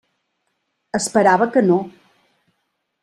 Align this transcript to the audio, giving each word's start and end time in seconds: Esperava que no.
Esperava 0.99 1.49
que 1.57 1.65
no. 1.69 1.79